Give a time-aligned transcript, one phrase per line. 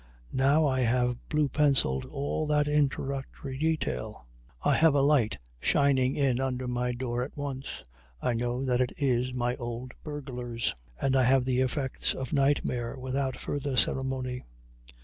[0.33, 4.25] Now I have blue penciled all that introductory detail;
[4.63, 7.83] I have a light shining in under my door at once;
[8.19, 12.97] I know that it is my old burglars; and I have the effect of nightmare
[12.97, 14.43] without further ceremony.